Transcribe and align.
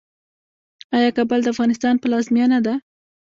آیا 0.97 1.09
کابل 1.17 1.39
د 1.43 1.47
افغانستان 1.53 1.95
پلازمینه 2.03 2.59
ده؟ 2.65 2.73